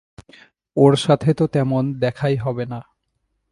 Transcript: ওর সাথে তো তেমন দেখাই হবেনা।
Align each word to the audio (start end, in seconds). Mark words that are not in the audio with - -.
ওর 0.77 0.93
সাথে 0.95 1.29
তো 1.33 1.45
তেমন 1.47 1.83
দেখাই 1.99 2.35
হবেনা। 2.37 2.79